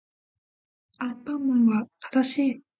[0.97, 2.61] アンパンマンは正しい